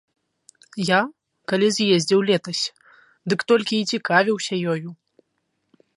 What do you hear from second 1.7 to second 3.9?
з'ездзіў летась, дык толькі і